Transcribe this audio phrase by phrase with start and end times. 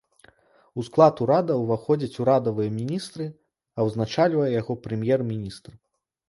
[0.79, 3.29] У склад урада ўваходзяць урадавыя міністры,
[3.77, 5.71] а ўзначальвае яго прэм'ер-міністр.